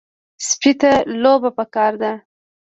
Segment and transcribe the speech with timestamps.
[0.47, 2.11] سپي ته لوبه پکار ده.